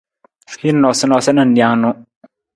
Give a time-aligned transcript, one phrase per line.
[0.61, 1.95] Hin noosanoosa nijanu.